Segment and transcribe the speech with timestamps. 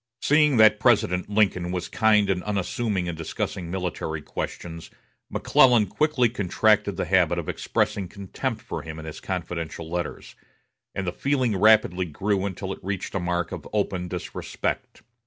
[0.19, 4.89] Seeing that President Lincoln was kind and unassuming in discussing military questions,
[5.29, 10.33] McClellan quickly contracted the habit of expressing contempt for him in his confidential letters;
[10.95, 15.03] and the feeling rapidly grew until it reached a mark of open disrespect.